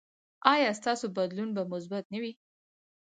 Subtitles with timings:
[0.53, 2.31] ایا ستاسو بدلون به مثبت نه وي؟